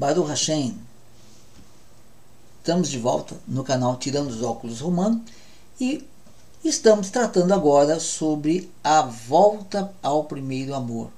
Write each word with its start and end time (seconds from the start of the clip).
Baruch 0.00 0.30
Hashem. 0.30 0.74
Estamos 2.60 2.88
de 2.88 2.98
volta 2.98 3.36
no 3.46 3.62
canal 3.62 3.98
Tirando 3.98 4.30
os 4.30 4.42
Óculos 4.42 4.80
Romano 4.80 5.22
e 5.78 6.02
estamos 6.64 7.10
tratando 7.10 7.52
agora 7.52 8.00
sobre 8.00 8.72
a 8.82 9.02
volta 9.02 9.92
ao 10.02 10.24
primeiro 10.24 10.74
amor. 10.74 11.10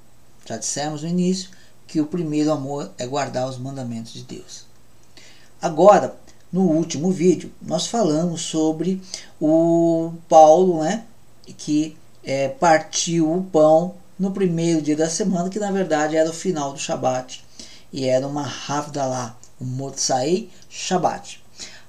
Já 0.45 0.57
dissemos 0.57 1.01
no 1.01 1.07
início 1.07 1.49
que 1.87 2.01
o 2.01 2.05
primeiro 2.05 2.51
amor 2.51 2.91
é 2.97 3.07
guardar 3.07 3.47
os 3.47 3.57
mandamentos 3.57 4.11
de 4.11 4.23
Deus. 4.23 4.65
Agora, 5.61 6.17
no 6.51 6.63
último 6.63 7.09
vídeo, 7.09 7.53
nós 7.61 7.87
falamos 7.87 8.41
sobre 8.41 9.01
o 9.39 10.11
Paulo, 10.27 10.83
né, 10.83 11.05
que 11.57 11.95
é, 12.21 12.49
partiu 12.49 13.33
o 13.33 13.45
pão 13.45 13.95
no 14.19 14.31
primeiro 14.31 14.81
dia 14.81 14.97
da 14.97 15.09
semana, 15.09 15.49
que 15.49 15.57
na 15.57 15.71
verdade 15.71 16.17
era 16.17 16.29
o 16.29 16.33
final 16.33 16.73
do 16.73 16.79
Shabat, 16.79 17.42
e 17.93 18.05
era 18.05 18.27
uma 18.27 18.51
Havdalah, 18.67 19.37
um 19.61 19.65
Motzai 19.65 20.49
Shabat. 20.67 21.41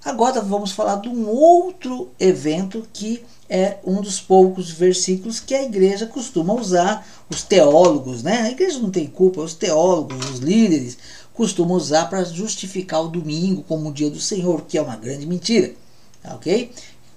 Agora 0.05 0.43
vamos 0.43 0.73
falar 0.73 0.97
de 0.97 1.09
um 1.09 1.27
outro 1.27 2.11
evento 2.21 2.87
que 2.93 3.25
é 3.49 3.79
um 3.85 4.03
dos 4.03 4.21
poucos 4.21 4.71
versículos 4.71 5.41
que 5.41 5.55
a 5.55 5.63
igreja 5.63 6.07
costuma 6.07 6.53
usar, 6.53 7.07
os 7.31 7.43
teólogos, 7.43 8.23
né? 8.23 8.43
A 8.43 8.51
igreja 8.51 8.79
não 8.79 8.91
tem 8.91 9.07
culpa, 9.07 9.41
os 9.41 9.55
teólogos, 9.55 10.31
os 10.31 10.39
líderes 10.41 10.99
costumam 11.33 11.77
usar 11.77 12.11
para 12.11 12.23
justificar 12.23 13.03
o 13.03 13.09
domingo 13.09 13.63
como 13.63 13.89
o 13.89 13.93
dia 13.93 14.11
do 14.11 14.21
Senhor, 14.21 14.63
que 14.69 14.77
é 14.77 14.83
uma 14.83 14.97
grande 14.97 15.27
mentira, 15.27 15.75
tá 16.23 16.35
ok? 16.35 16.71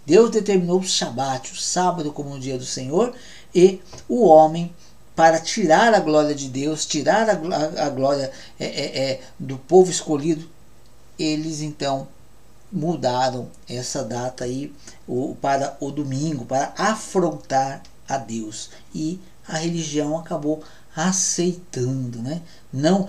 Deus 0.06 0.32
determinou 0.32 0.80
o 0.80 0.84
Shabat, 0.84 1.52
o 1.52 1.58
sábado, 1.58 2.14
como 2.14 2.34
o 2.34 2.40
dia 2.40 2.58
do 2.58 2.66
Senhor, 2.66 3.14
e 3.54 3.82
o 4.08 4.26
homem 4.26 4.74
para 5.18 5.40
tirar 5.40 5.96
a 5.96 6.00
glória 6.00 6.36
de 6.36 6.48
Deus, 6.48 6.86
tirar 6.86 7.28
a, 7.28 7.86
a, 7.86 7.90
glória 7.90 8.32
é, 8.60 8.66
é, 8.66 9.00
é, 9.00 9.22
do 9.40 9.58
povo 9.58 9.90
escolhido, 9.90 10.48
eles 11.18 11.62
então 11.62 12.08
mudaram 12.72 13.48
essa 13.68 14.04
data 14.04 14.44
aí 14.44 14.72
para 15.42 15.76
o 15.80 15.90
domingo, 15.90 16.46
para 16.46 16.72
afrontar 16.78 17.82
a 18.08 18.16
Deus. 18.18 18.70
E 18.94 19.20
a 19.48 19.58
religião 19.58 20.20
acabou 20.20 20.64
aceitando, 20.96 22.22
né? 22.22 22.44
Não 22.72 23.08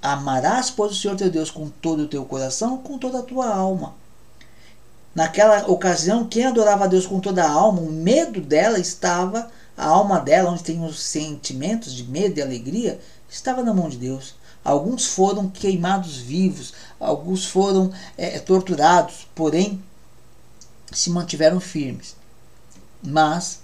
amarás, 0.00 0.70
pois, 0.70 0.92
o 0.92 0.94
Senhor 0.94 1.16
teu 1.16 1.28
Deus 1.28 1.50
com 1.50 1.68
todo 1.68 2.04
o 2.04 2.08
teu 2.08 2.24
coração, 2.24 2.78
com 2.78 2.96
toda 2.98 3.18
a 3.18 3.22
tua 3.22 3.52
alma. 3.52 3.96
Naquela 5.12 5.68
ocasião, 5.68 6.28
quem 6.28 6.44
adorava 6.46 6.84
a 6.84 6.88
Deus 6.88 7.04
com 7.04 7.18
toda 7.18 7.42
a 7.42 7.50
alma, 7.50 7.80
o 7.80 7.90
medo 7.90 8.40
dela 8.40 8.78
estava 8.78 9.50
a 9.78 9.86
alma 9.86 10.18
dela, 10.18 10.50
onde 10.50 10.64
tem 10.64 10.84
os 10.84 11.00
sentimentos 11.00 11.94
de 11.94 12.02
medo 12.02 12.36
e 12.36 12.42
alegria, 12.42 13.00
estava 13.30 13.62
na 13.62 13.72
mão 13.72 13.88
de 13.88 13.96
Deus. 13.96 14.34
Alguns 14.64 15.06
foram 15.06 15.48
queimados 15.48 16.16
vivos, 16.16 16.74
alguns 16.98 17.46
foram 17.46 17.92
é, 18.16 18.40
torturados, 18.40 19.28
porém 19.36 19.80
se 20.92 21.10
mantiveram 21.10 21.60
firmes. 21.60 22.16
Mas 23.00 23.60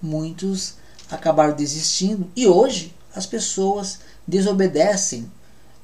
muitos 0.00 0.74
acabaram 1.10 1.56
desistindo 1.56 2.30
e 2.36 2.46
hoje 2.46 2.94
as 3.12 3.26
pessoas 3.26 3.98
desobedecem, 4.24 5.30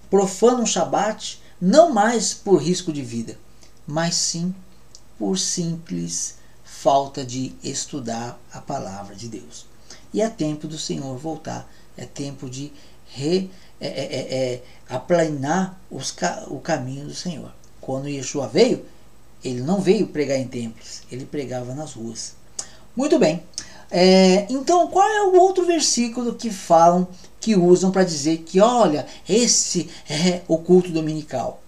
profanam 0.08 0.62
o 0.62 0.66
Shabat, 0.66 1.42
não 1.60 1.91
mais 1.91 2.33
por 2.33 2.62
risco 2.62 2.92
de 2.92 3.03
vida, 3.03 3.36
mas 3.84 4.14
sim 4.14 4.55
por 5.19 5.36
simples 5.36 6.36
falta 6.64 7.25
de 7.25 7.53
estudar 7.64 8.38
a 8.53 8.60
palavra 8.60 9.16
de 9.16 9.28
Deus. 9.28 9.72
E 10.13 10.21
é 10.21 10.29
tempo 10.29 10.67
do 10.67 10.79
Senhor 10.79 11.17
voltar, 11.17 11.71
é 11.97 12.05
tempo 12.05 12.49
de 12.49 12.73
re, 13.07 13.51
é, 13.81 13.87
é, 13.87 14.05
é, 14.05 14.35
é 14.35 14.63
aplanar 14.89 15.81
os, 15.91 16.15
o 16.49 16.59
caminho 16.59 17.07
do 17.07 17.15
Senhor. 17.15 17.53
Quando 17.81 18.09
Yeshua 18.09 18.47
veio, 18.47 18.85
ele 19.43 19.61
não 19.61 19.81
veio 19.81 20.07
pregar 20.07 20.39
em 20.39 20.47
templos, 20.47 21.03
ele 21.11 21.27
pregava 21.27 21.75
nas 21.75 21.95
ruas. 21.95 22.35
Muito 22.95 23.19
bem. 23.19 23.43
É, 23.91 24.47
então, 24.49 24.89
qual 24.89 25.06
é 25.06 25.22
o 25.22 25.39
outro 25.39 25.67
versículo 25.67 26.34
que 26.34 26.51
falam, 26.51 27.06
que 27.41 27.56
usam 27.56 27.91
para 27.91 28.05
dizer 28.05 28.39
que, 28.39 28.61
olha, 28.61 29.06
esse 29.28 29.91
é 30.09 30.43
o 30.49 30.59
culto 30.59 30.91
dominical? 30.91 31.62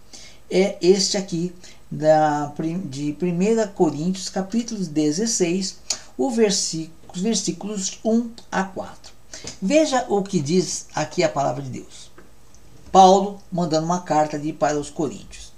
É 0.50 0.76
este 0.80 1.16
aqui, 1.16 1.54
da, 1.90 2.52
de 2.84 3.16
1 3.20 3.72
Coríntios, 3.74 4.28
capítulo 4.28 4.80
16, 4.84 5.78
o 6.16 6.30
versículo 6.30 7.03
os 7.14 7.20
versículos 7.20 7.98
1 8.04 8.30
a 8.50 8.64
4. 8.64 9.12
Veja 9.60 10.04
o 10.08 10.22
que 10.22 10.40
diz 10.40 10.86
aqui 10.94 11.22
a 11.22 11.28
palavra 11.28 11.62
de 11.62 11.70
Deus. 11.70 12.10
Paulo 12.90 13.40
mandando 13.50 13.86
uma 13.86 14.00
carta 14.00 14.36
ali 14.36 14.52
para 14.52 14.78
os 14.78 14.90
coríntios. 14.90 15.52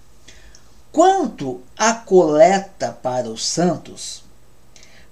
Quanto 0.93 1.61
à 1.77 1.93
coleta 1.93 2.93
para 3.03 3.29
os 3.29 3.47
santos, 3.47 4.23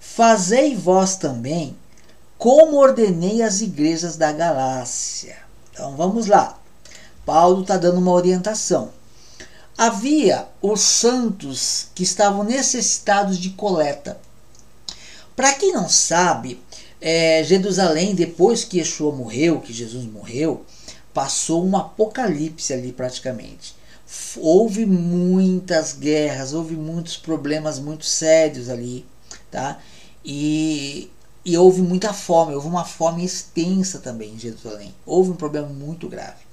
fazei 0.01 0.75
vós 0.75 1.17
também 1.17 1.77
como 2.39 2.77
ordenei 2.77 3.43
as 3.43 3.61
igrejas 3.61 4.17
da 4.17 4.33
Galácia. 4.33 5.37
Então 5.71 5.97
vamos 5.97 6.27
lá. 6.27 6.59
Paulo 7.25 7.63
está 7.63 7.77
dando 7.77 7.99
uma 7.99 8.13
orientação. 8.13 8.91
Havia 9.77 10.47
os 10.63 10.81
santos 10.81 11.89
que 11.95 12.03
estavam 12.03 12.45
necessitados 12.45 13.39
de 13.39 13.51
coleta. 13.51 14.19
Para 15.37 15.53
quem 15.55 15.73
não 15.73 15.89
sabe, 15.89 16.61
é, 17.01 17.43
Jerusalém, 17.45 18.15
depois 18.15 18.65
que 18.65 18.79
Yeshua 18.79 19.15
morreu, 19.15 19.61
que 19.61 19.73
Jesus 19.73 20.05
morreu, 20.05 20.65
passou 21.13 21.65
um 21.65 21.77
apocalipse 21.77 22.73
ali 22.73 22.93
praticamente. 22.93 23.75
Houve 24.37 24.87
muitas 24.87 25.93
guerras, 25.93 26.53
houve 26.53 26.77
muitos 26.77 27.17
problemas 27.17 27.79
muito 27.79 28.05
sérios 28.05 28.69
ali, 28.69 29.05
tá? 29.51 29.81
E, 30.25 31.11
e 31.45 31.59
houve 31.59 31.83
muita 31.83 32.13
fome, 32.13 32.55
houve 32.55 32.69
uma 32.69 32.85
fome 32.85 33.25
extensa 33.25 33.99
também 33.99 34.35
em 34.35 34.39
Jerusalém. 34.39 34.95
Houve 35.05 35.31
um 35.31 35.37
problema 35.37 35.69
muito 35.69 36.09
grave. 36.09 36.45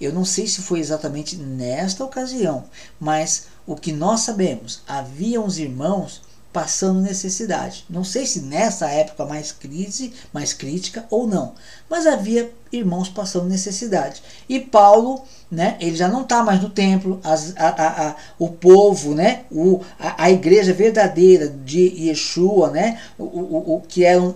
Eu 0.00 0.14
não 0.14 0.24
sei 0.24 0.46
se 0.46 0.62
foi 0.62 0.80
exatamente 0.80 1.36
nesta 1.36 2.02
ocasião, 2.02 2.64
mas 2.98 3.48
o 3.66 3.76
que 3.76 3.92
nós 3.92 4.20
sabemos, 4.20 4.80
havia 4.88 5.40
uns 5.40 5.58
irmãos 5.58 6.22
passando 6.52 7.00
necessidade. 7.00 7.84
Não 7.88 8.02
sei 8.02 8.26
se 8.26 8.40
nessa 8.40 8.88
época 8.90 9.24
mais 9.24 9.52
crise, 9.52 10.12
mais 10.32 10.52
crítica 10.52 11.04
ou 11.08 11.26
não, 11.26 11.54
mas 11.88 12.06
havia 12.06 12.50
irmãos 12.72 13.08
passando 13.08 13.46
necessidade. 13.46 14.22
E 14.48 14.58
Paulo, 14.58 15.22
né, 15.50 15.76
ele 15.80 15.96
já 15.96 16.08
não 16.08 16.22
está 16.22 16.42
mais 16.42 16.60
no 16.60 16.70
templo, 16.70 17.20
as, 17.22 17.54
a, 17.56 17.68
a, 17.68 18.08
a, 18.08 18.16
o 18.38 18.48
povo, 18.48 19.14
né, 19.14 19.42
o, 19.50 19.80
a, 19.98 20.24
a 20.24 20.30
igreja 20.30 20.72
verdadeira 20.72 21.48
de 21.48 22.06
Yeshua, 22.06 22.70
né, 22.70 23.00
o, 23.18 23.24
o, 23.24 23.74
o 23.76 23.80
que 23.82 24.04
eram 24.04 24.34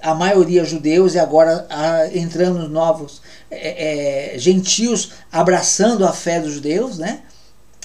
a 0.00 0.14
maioria 0.14 0.64
judeus 0.64 1.14
e 1.14 1.18
agora 1.18 1.66
entrando 2.12 2.68
novos 2.68 3.22
é, 3.48 4.34
é, 4.34 4.38
gentios 4.38 5.12
abraçando 5.30 6.04
a 6.04 6.12
fé 6.12 6.40
dos 6.40 6.54
judeus, 6.54 6.98
né? 6.98 7.20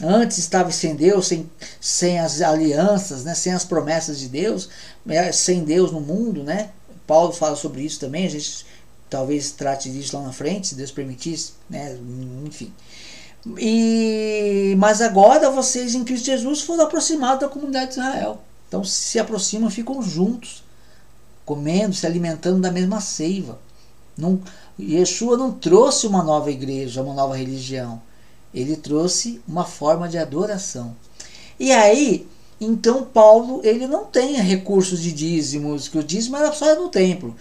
Antes 0.01 0.37
estava 0.37 0.71
sem 0.71 0.95
Deus, 0.95 1.27
sem, 1.27 1.49
sem 1.81 2.19
as 2.19 2.41
alianças, 2.41 3.23
né? 3.23 3.33
sem 3.33 3.53
as 3.53 3.65
promessas 3.65 4.19
de 4.19 4.27
Deus, 4.27 4.69
né? 5.03 5.31
sem 5.31 5.63
Deus 5.63 5.91
no 5.91 5.99
mundo. 5.99 6.43
Né? 6.43 6.69
Paulo 7.07 7.33
fala 7.33 7.55
sobre 7.55 7.81
isso 7.81 7.99
também, 7.99 8.27
a 8.27 8.29
gente 8.29 8.65
talvez 9.09 9.51
trate 9.51 9.89
disso 9.89 10.17
lá 10.17 10.23
na 10.23 10.33
frente, 10.33 10.67
se 10.67 10.75
Deus 10.75 10.91
permitisse, 10.91 11.53
né? 11.69 11.97
enfim. 12.45 12.71
E, 13.57 14.75
mas 14.77 15.01
agora 15.01 15.49
vocês 15.49 15.95
em 15.95 16.03
Cristo 16.03 16.25
Jesus 16.25 16.61
foram 16.61 16.83
aproximados 16.83 17.39
da 17.39 17.47
comunidade 17.47 17.93
de 17.93 17.99
Israel. 17.99 18.41
Então 18.67 18.83
se 18.83 19.17
aproximam, 19.17 19.69
ficam 19.69 20.01
juntos, 20.03 20.63
comendo, 21.45 21.95
se 21.95 22.05
alimentando 22.05 22.59
da 22.59 22.71
mesma 22.71 23.01
seiva. 23.01 23.57
Não, 24.15 24.39
Yeshua 24.79 25.37
não 25.37 25.51
trouxe 25.51 26.05
uma 26.05 26.21
nova 26.21 26.51
igreja, 26.51 27.01
uma 27.01 27.13
nova 27.13 27.35
religião 27.35 28.01
ele 28.59 28.75
trouxe 28.75 29.41
uma 29.47 29.65
forma 29.65 30.07
de 30.07 30.17
adoração. 30.17 30.95
E 31.59 31.71
aí, 31.71 32.27
então 32.59 33.03
Paulo 33.03 33.61
ele 33.63 33.87
não 33.87 34.05
tem 34.05 34.35
recursos 34.35 35.01
de 35.01 35.11
dízimos, 35.11 35.87
que 35.87 35.97
o 35.97 36.03
dízimo 36.03 36.37
era 36.37 36.51
só 36.51 36.75
no 36.75 36.89
templo. 36.89 37.35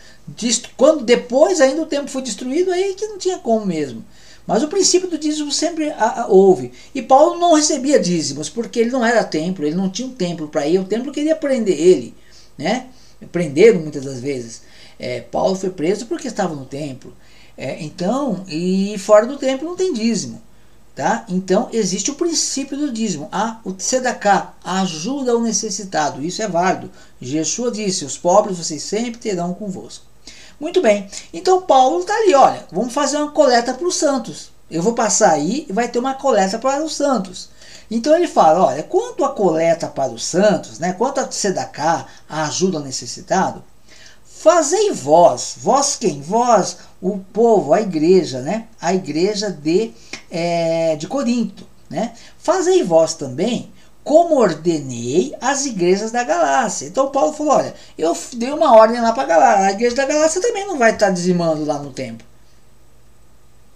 Quando 0.77 1.05
depois 1.05 1.61
ainda 1.61 1.83
o 1.83 1.87
templo 1.87 2.09
foi 2.09 2.23
destruído, 2.23 2.71
aí 2.71 2.95
que 2.95 3.07
não 3.07 3.19
tinha 3.19 3.39
como 3.39 3.65
mesmo. 3.65 4.05
Mas 4.47 4.63
o 4.63 4.69
princípio 4.69 5.09
do 5.09 5.19
dízimo 5.19 5.51
sempre 5.51 5.93
houve. 6.29 6.71
E 6.95 7.03
Paulo 7.03 7.41
não 7.41 7.55
recebia 7.55 7.99
dízimos, 7.99 8.49
porque 8.49 8.79
ele 8.79 8.91
não 8.91 9.05
era 9.05 9.25
templo, 9.25 9.67
ele 9.67 9.75
não 9.75 9.91
tinha 9.91 10.07
um 10.07 10.15
templo 10.15 10.49
para 10.49 10.67
ir, 10.67 10.79
o 10.79 10.85
templo 10.85 11.13
queria 11.13 11.35
prender 11.35 11.79
ele. 11.79 12.15
Né? 12.57 12.87
Prenderam 13.33 13.81
muitas 13.81 14.05
das 14.05 14.21
vezes. 14.21 14.63
É, 14.99 15.21
Paulo 15.21 15.57
foi 15.57 15.71
preso 15.71 16.07
porque 16.07 16.29
estava 16.29 16.55
no 16.55 16.65
templo. 16.65 17.13
É, 17.59 17.83
então, 17.83 18.45
e 18.49 18.97
fora 18.99 19.27
do 19.27 19.37
templo 19.37 19.69
não 19.69 19.77
tem 19.77 19.93
dízimo. 19.93 20.41
Tá? 20.97 21.27
Então 21.29 21.69
existe 21.75 22.11
o 22.11 22.15
princípio 22.15 22.75
do 22.75 22.91
dízimo, 22.91 23.29
a, 23.31 23.61
o 23.63 23.71
tzedakah, 23.71 24.55
ajuda 24.65 25.33
ao 25.33 25.43
necessitado, 25.43 26.25
isso 26.25 26.41
é 26.41 26.49
válido. 26.49 26.91
Yeshua 27.23 27.71
disse: 27.71 28.07
os 28.07 28.17
pobres 28.17 28.57
vocês 28.57 28.83
sempre 28.83 29.21
terão 29.21 29.53
convosco. 29.53 30.07
Muito 30.59 30.81
bem, 30.81 31.07
então 31.35 31.61
Paulo 31.61 32.01
está 32.01 32.15
ali, 32.15 32.35
olha, 32.35 32.67
vamos 32.73 32.95
fazer 32.95 33.19
uma 33.19 33.31
coleta 33.31 33.75
para 33.75 33.87
os 33.87 33.95
santos. 33.95 34.51
Eu 34.71 34.83
vou 34.83 34.95
passar 34.95 35.33
aí 35.33 35.67
e 35.69 35.73
vai 35.73 35.87
ter 35.87 35.99
uma 35.99 36.15
coleta 36.15 36.59
para 36.59 36.83
os 36.83 36.97
santos. 36.97 37.51
Então 37.91 38.17
ele 38.17 38.27
fala, 38.27 38.65
olha, 38.65 38.83
quanto 38.83 39.23
a 39.23 39.29
coleta 39.29 39.89
para 39.89 40.11
os 40.11 40.25
santos, 40.25 40.79
né, 40.79 40.95
quanto 40.95 41.21
a 41.21 41.29
a 42.27 42.45
ajuda 42.47 42.79
ao 42.79 42.85
necessitado, 42.85 43.63
fazei 44.47 44.93
vós, 44.93 45.57
vós 45.61 45.97
quem? 45.97 46.23
Vós, 46.23 46.77
o 47.03 47.19
povo, 47.19 47.73
a 47.73 47.81
igreja, 47.81 48.41
né, 48.41 48.69
a 48.81 48.95
igreja 48.95 49.51
de, 49.51 49.91
é, 50.31 50.95
de 50.95 51.09
Corinto, 51.09 51.67
né, 51.91 52.13
fazei 52.39 52.85
vós 52.85 53.15
também 53.15 53.73
como 54.05 54.37
ordenei 54.37 55.35
as 55.41 55.67
igrejas 55.67 56.13
da 56.13 56.23
Galácia. 56.23 56.87
Então 56.87 57.11
Paulo 57.11 57.33
falou: 57.33 57.55
olha, 57.55 57.75
eu 57.99 58.17
dei 58.35 58.53
uma 58.53 58.73
ordem 58.73 59.01
lá 59.01 59.13
para 59.13 59.25
a 59.25 59.27
Galácia. 59.27 59.67
A 59.67 59.73
igreja 59.73 59.97
da 59.97 60.07
Galácia 60.07 60.41
também 60.41 60.65
não 60.65 60.79
vai 60.79 60.93
estar 60.93 61.11
dizimando 61.11 61.65
lá 61.65 61.81
no 61.81 61.93
templo. 61.93 62.25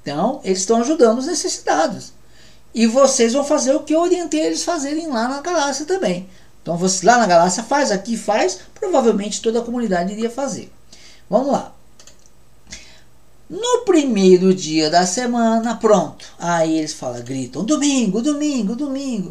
Então, 0.02 0.40
eles 0.44 0.61
estão 0.61 0.81
ajudando 0.81 1.19
os 1.19 1.26
necessitados. 1.26 2.12
E 2.72 2.87
vocês 2.87 3.32
vão 3.32 3.43
fazer 3.43 3.75
o 3.75 3.81
que 3.81 3.93
eu 3.93 4.00
orientei 4.00 4.43
eles 4.43 4.62
fazerem 4.62 5.08
lá 5.08 5.26
na 5.26 5.40
Galácia 5.40 5.84
também. 5.84 6.28
Então, 6.70 6.78
você 6.78 7.05
lá 7.05 7.19
na 7.19 7.26
Galácia 7.26 7.64
faz, 7.64 7.90
aqui 7.90 8.17
faz, 8.17 8.61
provavelmente 8.72 9.43
toda 9.43 9.58
a 9.58 9.64
comunidade 9.64 10.12
iria 10.12 10.31
fazer. 10.31 10.72
Vamos 11.28 11.50
lá. 11.50 11.75
No 13.49 13.84
primeiro 13.84 14.55
dia 14.55 14.88
da 14.88 15.05
semana, 15.05 15.75
pronto. 15.75 16.25
Aí 16.38 16.78
eles 16.78 16.93
falam, 16.93 17.25
gritam: 17.25 17.64
domingo, 17.64 18.22
domingo, 18.22 18.76
domingo. 18.76 19.31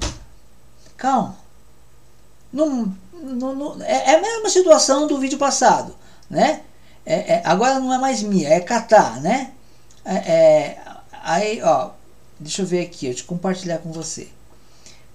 Calma. 0.97 1.37
Não, 2.51 2.93
não, 3.13 3.81
é, 3.83 4.11
é 4.11 4.15
a 4.17 4.21
mesma 4.21 4.49
situação 4.49 5.07
do 5.07 5.17
vídeo 5.17 5.37
passado, 5.37 5.95
né? 6.29 6.63
É, 7.05 7.35
é, 7.35 7.41
agora 7.45 7.79
não 7.79 7.93
é 7.93 7.97
mais 7.97 8.21
minha, 8.21 8.49
é 8.49 8.59
catar, 8.59 9.21
né? 9.21 9.51
É, 10.03 10.15
é, 10.15 10.81
aí, 11.23 11.61
ó, 11.63 11.91
deixa 12.37 12.63
eu 12.63 12.65
ver 12.65 12.81
aqui, 12.81 13.07
eu 13.07 13.13
te 13.13 13.23
compartilhar 13.23 13.77
com 13.77 13.93
você, 13.93 14.27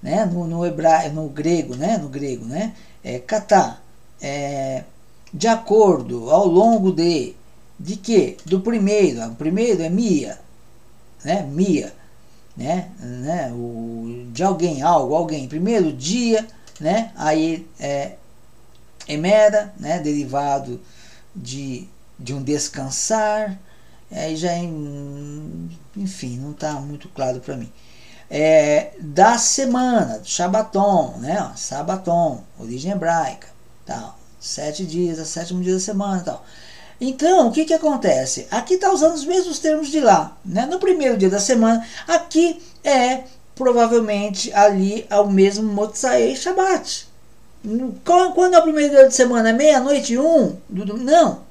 né? 0.04 0.24
No, 0.24 0.46
no 0.46 0.64
hebraico, 0.64 1.16
no 1.16 1.28
grego, 1.28 1.74
né? 1.74 1.98
No 1.98 2.08
grego, 2.08 2.44
né? 2.44 2.74
É 3.02 3.18
catar, 3.18 3.82
é, 4.20 4.84
de 5.32 5.48
acordo, 5.48 6.30
ao 6.30 6.46
longo 6.46 6.92
de, 6.92 7.34
de 7.80 7.96
que? 7.96 8.36
Do 8.46 8.60
primeiro, 8.60 9.26
o 9.26 9.34
primeiro 9.34 9.82
é 9.82 9.88
mia, 9.88 10.38
né? 11.24 11.42
Mia 11.42 11.92
né, 12.56 12.90
né, 13.00 13.52
o, 13.52 14.28
de 14.32 14.42
alguém, 14.42 14.82
algo, 14.82 15.14
alguém. 15.14 15.48
Primeiro 15.48 15.92
dia, 15.92 16.46
né, 16.80 17.12
aí 17.16 17.66
é 17.78 18.12
emera, 19.08 19.74
né, 19.78 19.98
derivado 19.98 20.80
de, 21.34 21.88
de 22.18 22.32
um 22.32 22.42
descansar, 22.42 23.58
aí 24.10 24.36
já, 24.36 24.50
enfim, 25.96 26.38
não 26.38 26.52
está 26.52 26.74
muito 26.74 27.08
claro 27.08 27.40
para 27.40 27.56
mim. 27.56 27.70
É, 28.30 28.92
da 28.98 29.38
semana, 29.38 30.20
Shabaton, 30.24 31.18
né, 31.18 31.52
Sabaton, 31.56 32.42
origem 32.58 32.92
hebraica, 32.92 33.48
tal, 33.84 34.18
sete 34.40 34.84
dias, 34.84 35.18
a 35.18 35.24
sétimo 35.24 35.62
dia 35.62 35.74
da 35.74 35.80
semana, 35.80 36.22
tal. 36.22 36.44
Então, 37.00 37.48
o 37.48 37.52
que, 37.52 37.64
que 37.64 37.74
acontece? 37.74 38.46
Aqui 38.50 38.74
está 38.74 38.92
usando 38.92 39.14
os 39.14 39.24
mesmos 39.24 39.58
termos 39.58 39.88
de 39.88 40.00
lá. 40.00 40.36
Né? 40.44 40.64
No 40.66 40.78
primeiro 40.78 41.16
dia 41.16 41.28
da 41.28 41.40
semana, 41.40 41.86
aqui 42.06 42.62
é 42.82 43.24
provavelmente 43.54 44.52
ali 44.52 45.06
ao 45.10 45.28
mesmo 45.28 45.72
Motzai 45.72 46.34
Shabbat. 46.36 47.08
Quando 48.04 48.54
é 48.54 48.58
o 48.58 48.62
primeiro 48.62 48.90
dia 48.90 49.08
de 49.08 49.14
semana? 49.14 49.52
Meia-noite 49.52 50.18
um? 50.18 50.56
Não. 50.70 51.42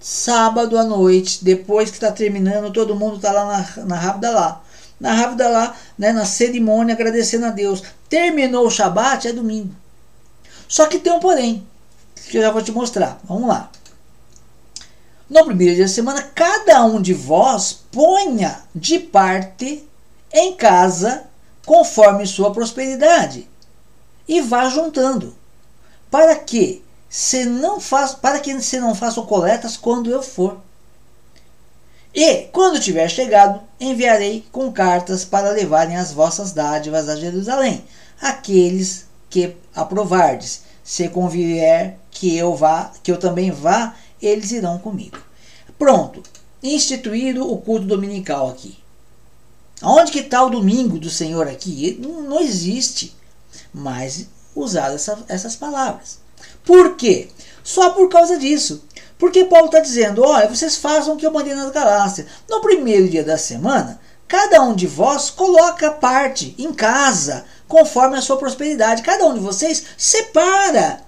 Sábado 0.00 0.78
à 0.78 0.84
noite, 0.84 1.44
depois 1.44 1.90
que 1.90 1.96
está 1.96 2.10
terminando, 2.10 2.72
todo 2.72 2.96
mundo 2.96 3.16
está 3.16 3.32
lá 3.32 3.44
na, 3.76 3.84
na 3.84 3.96
Rápida 3.96 4.30
lá. 4.30 4.62
Na 5.00 5.14
Rápida 5.14 5.48
lá, 5.48 5.74
né, 5.98 6.12
na 6.12 6.26
cerimônia, 6.26 6.94
agradecendo 6.94 7.46
a 7.46 7.50
Deus. 7.50 7.82
Terminou 8.08 8.66
o 8.66 8.70
Shabat, 8.70 9.26
é 9.26 9.32
domingo. 9.32 9.74
Só 10.68 10.86
que 10.86 10.98
tem 10.98 11.12
um 11.12 11.18
porém, 11.18 11.66
que 12.28 12.36
eu 12.36 12.42
já 12.42 12.50
vou 12.50 12.62
te 12.62 12.70
mostrar. 12.70 13.18
Vamos 13.24 13.48
lá. 13.48 13.70
No 15.28 15.44
primeiro 15.44 15.76
dia 15.76 15.84
da 15.84 15.90
semana, 15.90 16.22
cada 16.22 16.84
um 16.84 17.00
de 17.00 17.14
vós 17.14 17.84
ponha 17.90 18.60
de 18.74 18.98
parte 18.98 19.88
em 20.32 20.54
casa 20.54 21.24
conforme 21.64 22.26
sua 22.26 22.52
prosperidade 22.52 23.48
e 24.28 24.40
vá 24.40 24.68
juntando, 24.68 25.34
para 26.10 26.36
que 26.36 26.84
se 27.08 27.44
não 27.44 27.80
faça, 27.80 28.16
para 28.16 28.38
que 28.38 28.60
se 28.60 28.78
não 28.78 28.94
façam 28.94 29.26
coletas 29.26 29.76
quando 29.76 30.10
eu 30.10 30.22
for. 30.22 30.60
E 32.14 32.48
quando 32.52 32.80
tiver 32.80 33.08
chegado, 33.08 33.60
enviarei 33.78 34.44
com 34.50 34.72
cartas 34.72 35.24
para 35.24 35.50
levarem 35.50 35.96
as 35.96 36.12
vossas 36.12 36.52
dádivas 36.52 37.08
a 37.08 37.16
Jerusalém, 37.16 37.84
aqueles 38.20 39.06
que 39.28 39.56
aprovardes. 39.74 40.62
Se 40.82 41.08
convier 41.08 41.98
que 42.10 42.36
eu 42.36 42.56
vá, 42.56 42.92
que 43.02 43.12
eu 43.12 43.16
também 43.16 43.50
vá 43.50 43.94
eles 44.20 44.50
irão 44.50 44.78
comigo. 44.78 45.18
Pronto, 45.78 46.22
instituído 46.62 47.50
o 47.50 47.58
culto 47.58 47.86
dominical 47.86 48.48
aqui. 48.48 48.78
Onde 49.82 50.12
que 50.12 50.18
está 50.18 50.44
o 50.44 50.50
domingo 50.50 50.98
do 50.98 51.08
Senhor 51.08 51.48
aqui? 51.48 51.98
Não, 52.00 52.40
existe 52.40 53.16
mais 53.72 54.26
usar 54.54 54.92
essa, 54.92 55.24
essas 55.26 55.56
palavras. 55.56 56.18
Por 56.64 56.96
quê? 56.96 57.28
Só 57.64 57.90
por 57.90 58.08
causa 58.10 58.38
disso. 58.38 58.84
Porque 59.20 59.44
Paulo 59.44 59.66
está 59.66 59.78
dizendo: 59.78 60.24
olha, 60.24 60.48
vocês 60.48 60.76
façam 60.76 61.14
o 61.14 61.16
que 61.18 61.26
eu 61.26 61.30
mandei 61.30 61.54
nas 61.54 61.70
Galácias. 61.70 62.26
No 62.48 62.62
primeiro 62.62 63.08
dia 63.08 63.22
da 63.22 63.36
semana, 63.36 64.00
cada 64.26 64.62
um 64.62 64.74
de 64.74 64.86
vós 64.86 65.28
coloca 65.28 65.90
parte 65.90 66.54
em 66.58 66.72
casa, 66.72 67.44
conforme 67.68 68.16
a 68.16 68.22
sua 68.22 68.38
prosperidade. 68.38 69.02
Cada 69.02 69.26
um 69.26 69.34
de 69.34 69.40
vocês 69.40 69.84
separa 69.98 71.02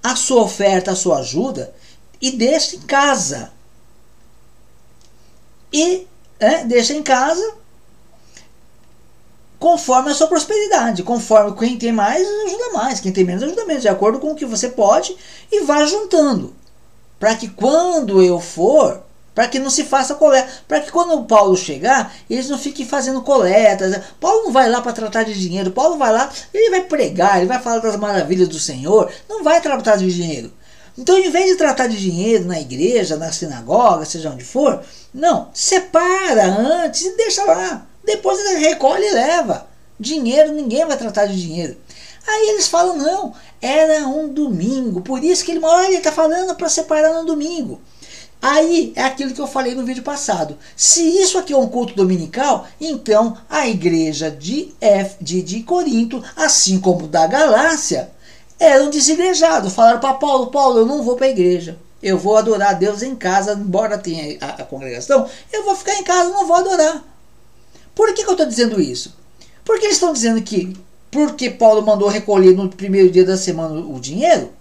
a 0.00 0.14
sua 0.14 0.42
oferta, 0.42 0.92
a 0.92 0.96
sua 0.96 1.18
ajuda 1.18 1.74
e 2.20 2.30
deixa 2.30 2.76
em 2.76 2.80
casa. 2.82 3.50
E 5.72 6.06
é, 6.38 6.64
deixa 6.64 6.92
em 6.92 7.02
casa 7.02 7.54
conforme 9.62 10.10
a 10.10 10.14
sua 10.14 10.26
prosperidade. 10.26 11.04
Conforme 11.04 11.56
quem 11.56 11.78
tem 11.78 11.92
mais 11.92 12.26
ajuda 12.26 12.70
mais, 12.72 12.98
quem 12.98 13.12
tem 13.12 13.22
menos 13.22 13.44
ajuda 13.44 13.64
menos, 13.64 13.82
de 13.82 13.88
acordo 13.88 14.18
com 14.18 14.32
o 14.32 14.34
que 14.34 14.44
você 14.44 14.68
pode 14.68 15.16
e 15.52 15.60
vá 15.60 15.86
juntando. 15.86 16.52
Para 17.16 17.36
que 17.36 17.46
quando 17.46 18.20
eu 18.20 18.40
for, 18.40 19.04
para 19.32 19.46
que 19.46 19.60
não 19.60 19.70
se 19.70 19.84
faça 19.84 20.16
coleta, 20.16 20.50
para 20.66 20.80
que 20.80 20.90
quando 20.90 21.14
o 21.14 21.24
Paulo 21.26 21.56
chegar, 21.56 22.12
eles 22.28 22.48
não 22.48 22.58
fiquem 22.58 22.84
fazendo 22.84 23.22
coletas. 23.22 24.02
Paulo 24.18 24.46
não 24.46 24.52
vai 24.52 24.68
lá 24.68 24.80
para 24.80 24.90
tratar 24.90 25.22
de 25.22 25.32
dinheiro, 25.32 25.70
Paulo 25.70 25.96
vai 25.96 26.12
lá, 26.12 26.28
ele 26.52 26.70
vai 26.70 26.80
pregar, 26.80 27.36
ele 27.36 27.46
vai 27.46 27.60
falar 27.60 27.78
das 27.78 27.94
maravilhas 27.96 28.48
do 28.48 28.58
Senhor, 28.58 29.12
não 29.28 29.44
vai 29.44 29.60
tratar 29.60 29.94
de 29.94 30.12
dinheiro. 30.12 30.52
Então, 30.98 31.16
em 31.16 31.30
vez 31.30 31.46
de 31.46 31.54
tratar 31.54 31.86
de 31.86 31.96
dinheiro 31.96 32.46
na 32.46 32.60
igreja, 32.60 33.16
na 33.16 33.30
sinagoga, 33.30 34.04
seja 34.04 34.28
onde 34.28 34.42
for, 34.42 34.82
não, 35.14 35.50
separa 35.54 36.46
antes 36.46 37.02
e 37.02 37.16
deixa 37.16 37.44
lá. 37.44 37.91
Depois 38.04 38.38
ele 38.38 38.68
recolhe 38.68 39.06
e 39.06 39.14
leva. 39.14 39.66
Dinheiro, 39.98 40.52
ninguém 40.52 40.84
vai 40.84 40.96
tratar 40.96 41.26
de 41.26 41.40
dinheiro. 41.40 41.76
Aí 42.26 42.50
eles 42.50 42.68
falam, 42.68 42.96
não, 42.96 43.34
era 43.60 44.06
um 44.06 44.28
domingo. 44.28 45.00
Por 45.00 45.22
isso 45.22 45.44
que 45.44 45.52
ele, 45.52 45.64
olha, 45.64 45.86
ele 45.86 45.96
está 45.96 46.12
falando 46.12 46.54
para 46.54 46.68
separar 46.68 47.12
no 47.14 47.24
domingo. 47.24 47.80
Aí 48.40 48.92
é 48.96 49.04
aquilo 49.04 49.32
que 49.32 49.40
eu 49.40 49.46
falei 49.46 49.72
no 49.74 49.84
vídeo 49.84 50.02
passado. 50.02 50.58
Se 50.76 51.00
isso 51.00 51.38
aqui 51.38 51.52
é 51.52 51.56
um 51.56 51.68
culto 51.68 51.94
dominical, 51.94 52.66
então 52.80 53.36
a 53.48 53.68
igreja 53.68 54.30
de, 54.30 54.74
F, 54.80 55.16
de, 55.20 55.42
de 55.42 55.62
Corinto, 55.62 56.22
assim 56.34 56.80
como 56.80 57.06
da 57.06 57.24
Galácia, 57.28 58.10
eram 58.58 58.90
desigrejados. 58.90 59.72
Falaram 59.72 60.00
para 60.00 60.14
Paulo: 60.14 60.48
Paulo, 60.48 60.80
eu 60.80 60.86
não 60.86 61.04
vou 61.04 61.14
para 61.14 61.26
a 61.26 61.30
igreja. 61.30 61.78
Eu 62.02 62.18
vou 62.18 62.36
adorar 62.36 62.70
a 62.70 62.74
Deus 62.74 63.00
em 63.00 63.14
casa, 63.14 63.52
embora 63.52 63.96
tenha 63.96 64.36
a, 64.40 64.62
a 64.62 64.64
congregação. 64.64 65.28
Eu 65.52 65.64
vou 65.64 65.76
ficar 65.76 65.94
em 65.94 66.02
casa, 66.02 66.30
não 66.30 66.44
vou 66.44 66.56
adorar. 66.56 67.11
Por 67.94 68.12
que, 68.14 68.22
que 68.22 68.28
eu 68.28 68.32
estou 68.32 68.46
dizendo 68.46 68.80
isso? 68.80 69.14
Porque 69.64 69.84
eles 69.84 69.96
estão 69.96 70.12
dizendo 70.12 70.42
que, 70.42 70.76
porque 71.10 71.50
Paulo 71.50 71.82
mandou 71.82 72.08
recolher 72.08 72.54
no 72.54 72.68
primeiro 72.68 73.10
dia 73.10 73.24
da 73.24 73.36
semana 73.36 73.80
o 73.80 74.00
dinheiro, 74.00 74.52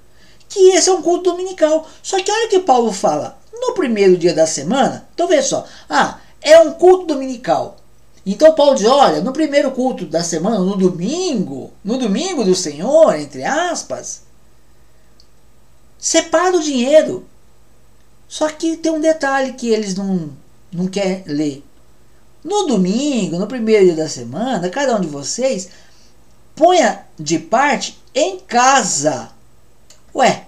que 0.49 0.59
esse 0.71 0.89
é 0.89 0.93
um 0.93 1.01
culto 1.01 1.31
dominical. 1.31 1.87
Só 2.03 2.21
que 2.21 2.31
olha 2.31 2.47
o 2.47 2.49
que 2.49 2.59
Paulo 2.59 2.91
fala 2.91 3.39
no 3.53 3.73
primeiro 3.73 4.17
dia 4.17 4.33
da 4.33 4.47
semana, 4.47 5.07
então 5.13 5.27
veja 5.27 5.43
só, 5.43 5.65
ah, 5.89 6.19
é 6.41 6.59
um 6.59 6.73
culto 6.73 7.05
dominical. 7.05 7.77
Então 8.25 8.53
Paulo 8.53 8.75
diz, 8.75 8.85
olha, 8.85 9.21
no 9.21 9.33
primeiro 9.33 9.71
culto 9.71 10.05
da 10.05 10.23
semana, 10.23 10.59
no 10.59 10.77
domingo, 10.77 11.71
no 11.83 11.97
domingo 11.97 12.43
do 12.43 12.53
Senhor, 12.53 13.15
entre 13.15 13.43
aspas, 13.43 14.23
separa 15.97 16.55
o 16.55 16.61
dinheiro. 16.61 17.25
Só 18.27 18.47
que 18.49 18.77
tem 18.77 18.91
um 18.91 19.01
detalhe 19.01 19.53
que 19.53 19.69
eles 19.69 19.95
não, 19.95 20.29
não 20.71 20.87
querem 20.87 21.23
ler. 21.25 21.63
No 22.43 22.65
domingo, 22.65 23.37
no 23.37 23.47
primeiro 23.47 23.85
dia 23.85 23.95
da 23.95 24.09
semana, 24.09 24.69
cada 24.69 24.95
um 24.95 25.01
de 25.01 25.07
vocês 25.07 25.69
ponha 26.55 27.05
de 27.19 27.37
parte 27.39 27.99
em 28.15 28.39
casa. 28.39 29.29
Ué, 30.13 30.45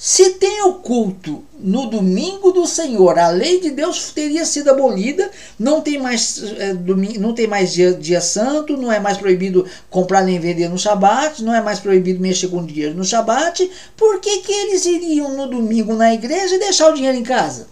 Se 0.00 0.30
tem 0.34 0.62
o 0.62 0.74
culto 0.74 1.44
no 1.58 1.86
domingo 1.86 2.52
do 2.52 2.64
Senhor, 2.68 3.18
a 3.18 3.30
lei 3.30 3.60
de 3.60 3.70
Deus 3.72 4.12
teria 4.12 4.46
sido 4.46 4.70
abolida, 4.70 5.28
não 5.58 5.80
tem 5.80 5.98
mais, 5.98 6.40
é, 6.56 6.72
domingo, 6.72 7.18
não 7.18 7.34
tem 7.34 7.48
mais 7.48 7.72
dia, 7.72 7.92
dia 7.92 8.20
santo, 8.20 8.76
não 8.76 8.92
é 8.92 9.00
mais 9.00 9.18
proibido 9.18 9.66
comprar 9.90 10.22
nem 10.22 10.38
vender 10.38 10.68
no 10.68 10.78
Shabat, 10.78 11.42
não 11.42 11.52
é 11.52 11.60
mais 11.60 11.80
proibido 11.80 12.20
mexer 12.20 12.46
com 12.46 12.64
dinheiro 12.64 12.94
no 12.94 13.04
Shabat, 13.04 13.68
por 13.96 14.20
que, 14.20 14.38
que 14.38 14.52
eles 14.52 14.86
iriam 14.86 15.36
no 15.36 15.48
domingo 15.48 15.94
na 15.94 16.14
igreja 16.14 16.54
e 16.54 16.60
deixar 16.60 16.90
o 16.90 16.94
dinheiro 16.94 17.18
em 17.18 17.24
casa? 17.24 17.66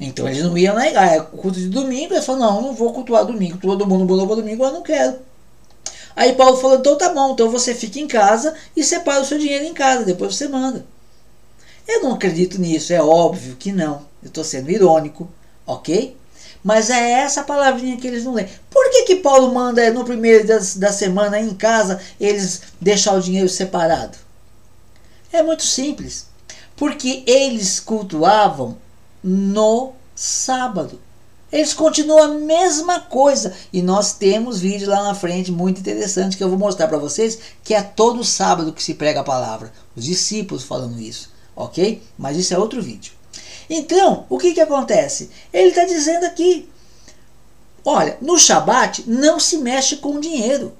Então 0.00 0.28
eles 0.28 0.44
não 0.44 0.56
iam 0.56 0.78
igreja, 0.78 1.14
é 1.14 1.20
culto 1.20 1.58
de 1.58 1.68
domingo, 1.68 2.14
eles 2.14 2.24
falaram, 2.24 2.54
não, 2.54 2.62
não 2.62 2.74
vou 2.74 2.92
cultuar 2.92 3.24
domingo, 3.24 3.58
todo 3.58 3.86
mundo 3.86 4.04
mudou 4.04 4.26
para 4.26 4.36
domingo, 4.36 4.64
eu 4.64 4.72
não 4.72 4.82
quero. 4.82 5.18
Aí 6.14 6.34
Paulo 6.34 6.56
falou: 6.56 6.78
então 6.78 6.96
tá 6.98 7.12
bom, 7.12 7.32
então 7.32 7.50
você 7.50 7.74
fica 7.74 7.98
em 7.98 8.06
casa 8.06 8.54
e 8.76 8.82
separa 8.82 9.22
o 9.22 9.24
seu 9.24 9.38
dinheiro 9.38 9.64
em 9.64 9.74
casa, 9.74 10.04
depois 10.04 10.34
você 10.34 10.48
manda. 10.48 10.84
Eu 11.86 12.02
não 12.02 12.14
acredito 12.14 12.60
nisso, 12.60 12.92
é 12.92 13.00
óbvio 13.00 13.56
que 13.56 13.72
não. 13.72 14.06
Eu 14.22 14.28
estou 14.28 14.44
sendo 14.44 14.70
irônico, 14.70 15.28
ok? 15.66 16.16
Mas 16.62 16.90
é 16.90 17.12
essa 17.12 17.42
palavrinha 17.42 17.96
que 17.96 18.06
eles 18.06 18.24
não 18.24 18.34
leem. 18.34 18.48
Por 18.68 18.90
que, 18.90 19.04
que 19.04 19.16
Paulo 19.16 19.54
manda 19.54 19.90
no 19.92 20.04
primeiro 20.04 20.46
da, 20.46 20.58
da 20.76 20.92
semana 20.92 21.40
em 21.40 21.54
casa 21.54 22.00
eles 22.20 22.62
deixar 22.80 23.14
o 23.14 23.22
dinheiro 23.22 23.48
separado? 23.48 24.18
É 25.32 25.42
muito 25.42 25.62
simples. 25.62 26.26
Porque 26.76 27.22
eles 27.26 27.80
cultuavam 27.80 28.76
no 29.22 29.92
sábado. 30.14 31.00
Eles 31.50 31.72
continuam 31.72 32.22
a 32.22 32.28
mesma 32.28 33.00
coisa. 33.00 33.54
E 33.72 33.80
nós 33.80 34.12
temos 34.12 34.60
vídeo 34.60 34.88
lá 34.88 35.02
na 35.02 35.14
frente 35.14 35.50
muito 35.50 35.80
interessante 35.80 36.36
que 36.36 36.44
eu 36.44 36.48
vou 36.48 36.58
mostrar 36.58 36.88
para 36.88 36.98
vocês, 36.98 37.38
que 37.64 37.74
é 37.74 37.82
todo 37.82 38.24
sábado 38.24 38.72
que 38.72 38.82
se 38.82 38.94
prega 38.94 39.20
a 39.20 39.24
palavra. 39.24 39.72
Os 39.96 40.04
discípulos 40.04 40.64
falando 40.64 41.00
isso, 41.00 41.30
ok? 41.56 42.02
Mas 42.18 42.36
isso 42.36 42.52
é 42.52 42.58
outro 42.58 42.82
vídeo. 42.82 43.12
Então, 43.70 44.26
o 44.28 44.38
que, 44.38 44.52
que 44.52 44.60
acontece? 44.60 45.30
Ele 45.52 45.68
está 45.68 45.84
dizendo 45.84 46.24
aqui, 46.24 46.68
olha, 47.84 48.16
no 48.20 48.38
Shabat 48.38 49.04
não 49.06 49.38
se 49.40 49.58
mexe 49.58 49.96
com 49.96 50.20
dinheiro. 50.20 50.72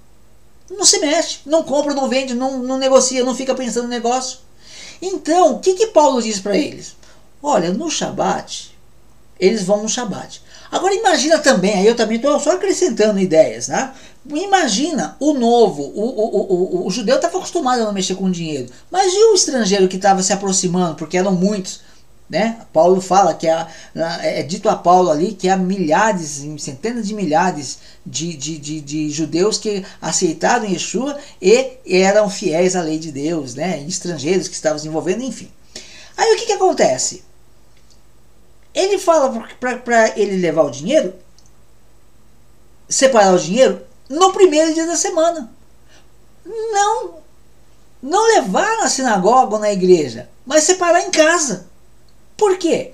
Não 0.70 0.84
se 0.84 0.98
mexe, 0.98 1.40
não 1.46 1.62
compra, 1.62 1.94
não 1.94 2.08
vende, 2.08 2.34
não, 2.34 2.58
não 2.58 2.76
negocia, 2.76 3.24
não 3.24 3.34
fica 3.34 3.54
pensando 3.54 3.84
no 3.84 3.90
negócio. 3.90 4.40
Então, 5.00 5.54
o 5.54 5.58
que, 5.60 5.74
que 5.74 5.86
Paulo 5.88 6.20
diz 6.20 6.40
para 6.40 6.56
eles? 6.56 6.97
Olha, 7.42 7.72
no 7.72 7.90
Shabat, 7.90 8.76
eles 9.38 9.64
vão 9.64 9.82
no 9.82 9.88
Shabat. 9.88 10.42
Agora 10.70 10.94
imagina 10.94 11.38
também, 11.38 11.74
aí 11.74 11.86
eu 11.86 11.96
também 11.96 12.16
estou 12.16 12.38
só 12.38 12.52
acrescentando 12.52 13.18
ideias, 13.18 13.68
né? 13.68 13.92
Imagina 14.28 15.16
o 15.18 15.32
novo, 15.32 15.82
o, 15.82 16.02
o, 16.02 16.82
o, 16.82 16.86
o 16.86 16.90
judeu 16.90 17.16
estava 17.16 17.38
acostumado 17.38 17.80
a 17.80 17.84
não 17.84 17.92
mexer 17.92 18.14
com 18.16 18.30
dinheiro, 18.30 18.70
mas 18.90 19.12
e 19.12 19.30
o 19.30 19.34
estrangeiro 19.34 19.88
que 19.88 19.96
estava 19.96 20.22
se 20.22 20.32
aproximando, 20.32 20.96
porque 20.96 21.16
eram 21.16 21.32
muitos, 21.32 21.80
né? 22.28 22.58
Paulo 22.72 23.00
fala 23.00 23.32
que 23.32 23.48
há, 23.48 23.66
é 24.22 24.42
dito 24.42 24.68
a 24.68 24.76
Paulo 24.76 25.10
ali 25.10 25.32
que 25.32 25.48
há 25.48 25.56
milhares, 25.56 26.44
centenas 26.58 27.06
de 27.06 27.14
milhares 27.14 27.78
de, 28.04 28.36
de, 28.36 28.58
de, 28.58 28.80
de, 28.82 29.10
judeus 29.10 29.56
que 29.56 29.82
aceitaram 30.02 30.66
Yeshua 30.66 31.16
e 31.40 31.78
eram 31.86 32.28
fiéis 32.28 32.76
à 32.76 32.82
lei 32.82 32.98
de 32.98 33.10
Deus, 33.10 33.54
né? 33.54 33.82
estrangeiros 33.88 34.46
que 34.46 34.54
estavam 34.54 34.78
se 34.78 34.86
envolvendo, 34.86 35.22
enfim. 35.22 35.50
Aí 36.18 36.34
o 36.34 36.36
que, 36.36 36.46
que 36.46 36.52
acontece? 36.52 37.24
Ele 38.78 38.96
fala 38.96 39.28
para 39.60 40.16
ele 40.16 40.36
levar 40.36 40.62
o 40.62 40.70
dinheiro, 40.70 41.12
separar 42.88 43.34
o 43.34 43.38
dinheiro 43.38 43.82
no 44.08 44.32
primeiro 44.32 44.72
dia 44.72 44.86
da 44.86 44.94
semana. 44.94 45.50
Não, 46.46 47.14
não 48.00 48.34
levar 48.36 48.76
na 48.76 48.88
sinagoga 48.88 49.56
ou 49.56 49.60
na 49.60 49.72
igreja, 49.72 50.28
mas 50.46 50.62
separar 50.62 51.00
em 51.00 51.10
casa. 51.10 51.66
Por 52.36 52.56
quê? 52.56 52.92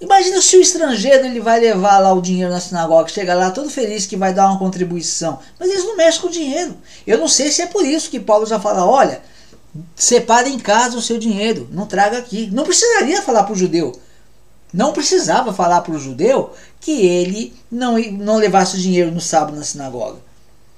Imagina 0.00 0.40
se 0.40 0.58
o 0.58 0.60
estrangeiro 0.60 1.26
ele 1.26 1.40
vai 1.40 1.58
levar 1.58 1.98
lá 1.98 2.12
o 2.12 2.22
dinheiro 2.22 2.52
na 2.52 2.60
sinagoga, 2.60 3.08
chega 3.08 3.34
lá 3.34 3.50
todo 3.50 3.68
feliz 3.68 4.06
que 4.06 4.16
vai 4.16 4.32
dar 4.32 4.46
uma 4.46 4.60
contribuição, 4.60 5.40
mas 5.58 5.68
eles 5.68 5.84
não 5.84 5.96
mexem 5.96 6.20
com 6.20 6.28
o 6.28 6.30
dinheiro. 6.30 6.76
Eu 7.04 7.18
não 7.18 7.26
sei 7.26 7.50
se 7.50 7.62
é 7.62 7.66
por 7.66 7.84
isso 7.84 8.10
que 8.10 8.20
Paulo 8.20 8.46
já 8.46 8.60
fala: 8.60 8.86
olha, 8.86 9.20
separe 9.96 10.50
em 10.50 10.58
casa 10.60 10.96
o 10.96 11.02
seu 11.02 11.18
dinheiro, 11.18 11.68
não 11.72 11.84
traga 11.84 12.18
aqui. 12.18 12.48
Não 12.52 12.62
precisaria 12.62 13.20
falar 13.22 13.42
para 13.42 13.54
o 13.54 13.58
judeu, 13.58 13.92
não 14.76 14.92
precisava 14.92 15.54
falar 15.54 15.80
para 15.80 15.94
o 15.94 15.98
judeu 15.98 16.52
que 16.82 17.06
ele 17.06 17.56
não, 17.70 17.98
não 17.98 18.36
levasse 18.36 18.76
o 18.76 18.78
dinheiro 18.78 19.10
no 19.10 19.22
sábado 19.22 19.56
na 19.56 19.64
sinagoga. 19.64 20.18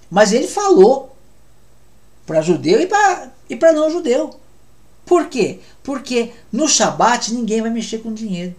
Mas 0.09 0.33
ele 0.33 0.47
falou 0.47 1.17
para 2.25 2.41
judeu 2.41 2.81
e 2.81 2.87
para 2.87 3.33
e 3.51 3.57
não 3.73 3.91
judeu. 3.91 4.39
Por 5.05 5.27
quê? 5.27 5.59
Porque 5.83 6.31
no 6.53 6.69
Shabat 6.69 7.35
ninguém 7.35 7.61
vai 7.61 7.71
mexer 7.73 7.99
com 7.99 8.15
dinheiro. 8.15 8.55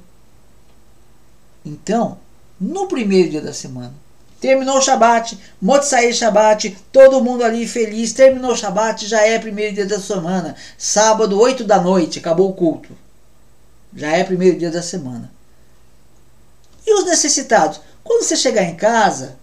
Então, 1.66 2.18
no 2.60 2.90
primeiro 2.90 3.30
dia 3.30 3.42
da 3.42 3.54
semana, 3.54 3.94
terminou 4.42 4.78
o 4.78 4.82
Shabat, 4.82 5.40
Motzai 5.62 6.12
Shabat, 6.12 6.78
todo 6.92 7.24
mundo 7.24 7.46
ali 7.46 7.66
feliz, 7.66 8.12
terminou 8.12 8.52
o 8.52 8.58
Shabat, 8.58 9.08
já 9.08 9.22
é 9.22 9.40
primeiro 9.40 9.74
dia 9.74 9.86
da 9.86 10.02
semana, 10.02 10.54
sábado, 10.78 11.40
8 11.40 11.64
da 11.64 11.80
noite, 11.80 12.20
acabou 12.20 12.50
o 12.50 12.54
culto. 12.54 12.94
Já 13.96 14.10
é 14.10 14.24
primeiro 14.24 14.58
dia 14.58 14.72
da 14.72 14.82
semana. 14.82 15.32
E 16.86 16.94
os 16.94 17.06
necessitados? 17.06 17.82
Quando 18.04 18.24
você 18.24 18.36
chegar 18.36 18.64
em 18.64 18.76
casa, 18.76 19.38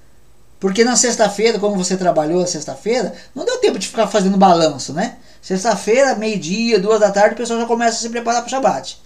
porque 0.59 0.85
na 0.85 0.97
sexta-feira, 0.97 1.59
como 1.59 1.77
você 1.77 1.97
trabalhou 1.97 2.41
na 2.41 2.47
sexta-feira, 2.47 3.15
não 3.35 3.45
deu 3.45 3.59
tempo 3.59 3.79
de 3.79 3.89
ficar 3.89 4.07
fazendo 4.07 4.37
balanço, 4.37 4.93
né? 4.93 5.17
Sexta-feira, 5.43 6.15
meio-dia, 6.17 6.79
duas 6.79 7.01
da 7.01 7.11
tarde, 7.11 7.35
o 7.35 7.39
pessoal 7.39 7.61
já 7.61 7.67
começa 7.67 7.99
a 7.99 8.01
se 8.01 8.09
preparar 8.09 8.41
para 8.41 8.49
o 8.49 8.51
Shabat. 8.51 9.01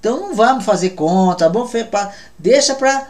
Então 0.00 0.20
não 0.20 0.34
vamos 0.34 0.64
fazer 0.64 0.90
conta, 0.90 1.48
vamos 1.48 1.70
deixa 2.38 2.74
para 2.74 3.06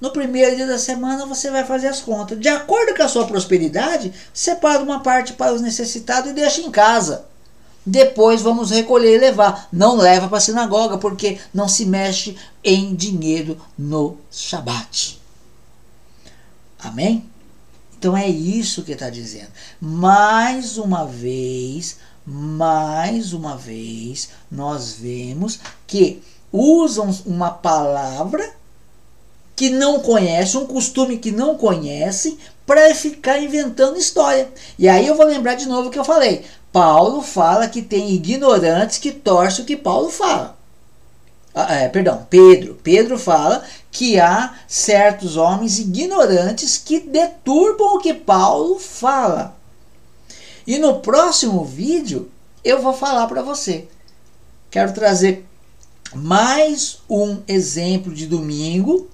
no 0.00 0.10
primeiro 0.10 0.54
dia 0.54 0.66
da 0.66 0.78
semana 0.78 1.24
você 1.26 1.50
vai 1.50 1.64
fazer 1.64 1.88
as 1.88 2.00
contas. 2.00 2.38
De 2.38 2.48
acordo 2.48 2.94
com 2.94 3.02
a 3.02 3.08
sua 3.08 3.26
prosperidade, 3.26 4.12
separa 4.32 4.82
uma 4.82 5.02
parte 5.02 5.32
para 5.32 5.52
os 5.52 5.60
necessitados 5.60 6.30
e 6.30 6.34
deixa 6.34 6.60
em 6.60 6.70
casa. 6.70 7.24
Depois 7.86 8.40
vamos 8.40 8.70
recolher 8.70 9.16
e 9.16 9.18
levar. 9.18 9.68
Não 9.72 9.96
leva 9.96 10.28
para 10.28 10.38
a 10.38 10.40
sinagoga, 10.40 10.98
porque 10.98 11.38
não 11.52 11.68
se 11.68 11.84
mexe 11.84 12.36
em 12.62 12.94
dinheiro 12.94 13.60
no 13.76 14.16
Shabat. 14.30 15.20
Amém? 16.78 17.28
Então 17.98 18.16
é 18.16 18.28
isso 18.28 18.82
que 18.82 18.92
está 18.92 19.08
dizendo. 19.08 19.48
Mais 19.80 20.76
uma 20.76 21.06
vez, 21.06 21.96
mais 22.26 23.32
uma 23.32 23.56
vez, 23.56 24.30
nós 24.50 24.92
vemos 24.92 25.58
que 25.86 26.22
usam 26.52 27.10
uma 27.26 27.50
palavra 27.50 28.54
que 29.56 29.70
não 29.70 30.00
conhecem, 30.00 30.60
um 30.60 30.66
costume 30.66 31.18
que 31.18 31.30
não 31.30 31.56
conhecem, 31.56 32.38
para 32.66 32.94
ficar 32.94 33.38
inventando 33.40 33.98
história. 33.98 34.50
E 34.78 34.88
aí 34.88 35.06
eu 35.06 35.16
vou 35.16 35.26
lembrar 35.26 35.54
de 35.54 35.66
novo 35.66 35.88
o 35.88 35.90
que 35.90 35.98
eu 35.98 36.04
falei. 36.04 36.44
Paulo 36.74 37.22
fala 37.22 37.68
que 37.68 37.80
tem 37.80 38.10
ignorantes 38.10 38.98
que 38.98 39.12
torcem 39.12 39.62
o 39.62 39.66
que 39.66 39.76
Paulo 39.76 40.10
fala. 40.10 40.58
Ah, 41.54 41.72
é, 41.72 41.88
perdão, 41.88 42.26
Pedro. 42.28 42.74
Pedro 42.82 43.16
fala 43.16 43.62
que 43.92 44.18
há 44.18 44.56
certos 44.66 45.36
homens 45.36 45.78
ignorantes 45.78 46.76
que 46.76 46.98
deturbam 46.98 47.94
o 47.94 48.00
que 48.00 48.12
Paulo 48.12 48.80
fala. 48.80 49.56
E 50.66 50.76
no 50.76 50.98
próximo 50.98 51.64
vídeo 51.64 52.28
eu 52.64 52.82
vou 52.82 52.92
falar 52.92 53.28
para 53.28 53.40
você. 53.40 53.86
Quero 54.68 54.92
trazer 54.92 55.46
mais 56.12 56.98
um 57.08 57.40
exemplo 57.46 58.12
de 58.12 58.26
domingo, 58.26 59.08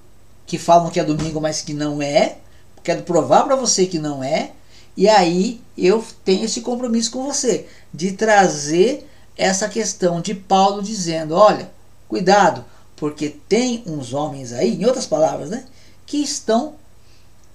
que 0.47 0.57
falam 0.57 0.89
que 0.89 0.99
é 0.99 1.05
domingo, 1.05 1.43
mas 1.43 1.61
que 1.61 1.75
não 1.75 2.01
é. 2.01 2.39
Quero 2.83 3.03
provar 3.03 3.45
para 3.45 3.55
você 3.55 3.85
que 3.85 3.99
não 3.99 4.25
é. 4.25 4.53
E 4.97 5.09
aí 5.09 5.61
eu 5.77 6.05
tenho 6.25 6.45
esse 6.45 6.61
compromisso 6.61 7.11
com 7.11 7.25
você 7.25 7.67
de 7.93 8.13
trazer 8.13 9.09
essa 9.37 9.69
questão 9.69 10.21
de 10.21 10.35
Paulo 10.35 10.83
dizendo: 10.83 11.35
olha, 11.35 11.71
cuidado, 12.09 12.65
porque 12.97 13.31
tem 13.49 13.83
uns 13.87 14.13
homens 14.13 14.53
aí, 14.53 14.75
em 14.75 14.85
outras 14.85 15.07
palavras, 15.07 15.51
né, 15.51 15.65
que 16.07 16.19
estão 16.19 16.75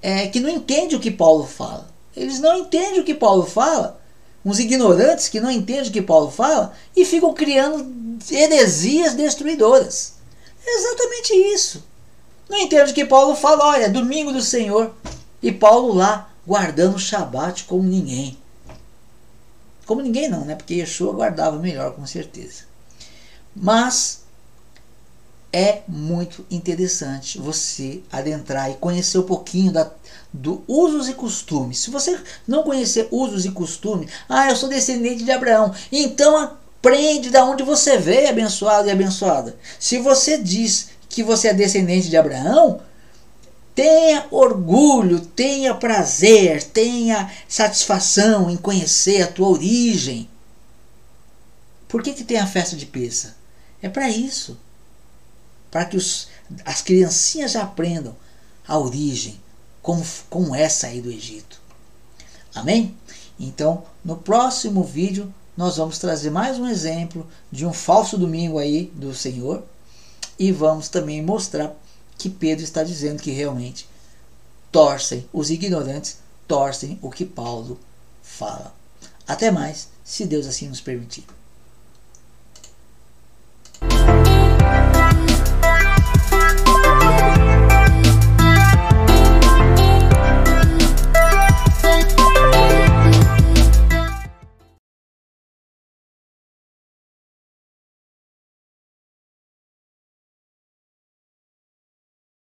é, 0.02 0.28
que 0.28 0.40
não 0.40 0.50
entendem 0.50 0.98
o 0.98 1.02
que 1.02 1.12
Paulo 1.12 1.46
fala. 1.46 1.88
Eles 2.16 2.40
não 2.40 2.58
entendem 2.58 3.00
o 3.00 3.04
que 3.04 3.14
Paulo 3.14 3.44
fala, 3.44 4.00
uns 4.44 4.60
ignorantes 4.60 5.28
que 5.28 5.42
não 5.42 5.52
entendem 5.52 5.90
o 5.90 5.92
que 5.92 6.02
Paulo 6.02 6.32
fala 6.32 6.74
e 6.96 7.04
ficam 7.04 7.34
criando 7.34 8.20
heresias 8.32 9.14
destruidoras. 9.14 10.14
É 10.66 10.78
exatamente 10.78 11.34
isso. 11.54 11.84
Não 12.48 12.58
entende 12.60 12.92
o 12.92 12.96
que 12.96 13.06
Paulo 13.06 13.36
fala, 13.36 13.66
olha, 13.66 13.90
domingo 13.90 14.32
do 14.32 14.42
Senhor. 14.42 14.94
E 15.42 15.52
Paulo 15.52 15.94
lá 15.94 16.30
guardando 16.46 16.96
o 16.96 17.00
Shabat 17.00 17.66
como 17.66 17.84
ninguém. 17.84 18.38
Como 19.86 20.02
ninguém 20.02 20.30
não, 20.30 20.46
né? 20.46 20.56
Porque 20.56 20.76
Yeshua 20.76 21.14
guardava 21.14 21.60
melhor, 21.60 21.94
com 21.94 22.06
certeza. 22.06 22.64
Mas 23.56 24.24
é 25.54 25.84
muito 25.88 26.46
interessante 26.50 27.38
você 27.38 28.02
adentrar 28.12 28.72
e 28.72 28.76
conhecer 28.76 29.20
um 29.20 29.24
pouquinho 29.24 29.72
da, 29.72 29.90
do 30.34 30.64
usos 30.68 31.08
e 31.08 31.14
costumes. 31.14 31.80
Se 31.80 31.90
você 31.90 32.20
não 32.48 32.64
conhecer 32.64 33.08
usos 33.12 33.46
e 33.46 33.52
costumes, 33.52 34.12
ah, 34.28 34.50
eu 34.50 34.56
sou 34.56 34.68
descendente 34.68 35.24
de 35.24 35.32
Abraão, 35.32 35.74
então 35.92 36.58
Aprende 36.86 37.32
da 37.32 37.44
onde 37.44 37.64
você 37.64 37.98
veio, 37.98 38.30
abençoado 38.30 38.88
e 38.88 38.92
abençoada. 38.92 39.56
Se 39.80 39.98
você 39.98 40.38
diz 40.38 40.90
que 41.10 41.24
você 41.24 41.48
é 41.48 41.54
descendente 41.54 42.10
de 42.10 42.16
Abraão, 42.16 42.80
tenha 43.76 44.26
orgulho, 44.32 45.20
tenha 45.20 45.76
prazer, 45.76 46.64
tenha 46.64 47.30
satisfação 47.48 48.50
em 48.50 48.56
conhecer 48.56 49.22
a 49.22 49.28
tua 49.28 49.50
origem. 49.50 50.30
Por 51.88 52.02
que, 52.02 52.14
que 52.14 52.24
tem 52.24 52.40
a 52.40 52.48
festa 52.48 52.76
de 52.78 52.86
Pesa? 52.86 53.36
É 53.82 53.90
para 53.90 54.10
isso. 54.10 54.58
Para 55.70 55.86
que 55.86 55.98
os, 55.98 56.30
as 56.64 56.82
criancinhas 56.82 57.56
aprendam 57.58 58.16
a 58.66 58.80
origem, 58.80 59.40
como, 59.82 60.04
como 60.30 60.56
é 60.56 60.70
sair 60.70 61.02
do 61.02 61.12
Egito. 61.12 61.62
Amém? 62.56 62.96
Então, 63.38 63.84
no 64.04 64.16
próximo 64.16 64.84
vídeo, 64.84 65.32
nós 65.58 65.76
vamos 65.76 66.00
trazer 66.00 66.32
mais 66.32 66.58
um 66.58 66.68
exemplo 66.68 67.28
de 67.52 67.66
um 67.66 67.74
falso 67.74 68.18
domingo 68.18 68.58
aí 68.58 68.92
do 68.96 69.14
Senhor 69.14 69.64
e 70.40 70.52
vamos 70.52 70.88
também 70.88 71.22
mostrar 71.22 71.76
que 72.18 72.30
Pedro 72.30 72.64
está 72.64 72.84
dizendo 72.84 73.22
que 73.22 73.32
realmente 73.32 73.88
torcem, 74.72 75.28
os 75.32 75.50
ignorantes 75.50 76.18
torcem 76.48 77.00
o 77.02 77.10
que 77.10 77.26
Paulo 77.26 77.80
fala. 78.22 78.74
Até 79.28 79.52
mais, 79.52 79.90
se 80.04 80.26
Deus 80.26 80.46
assim 80.46 80.68
nos 80.68 80.82
permitir. 80.82 81.26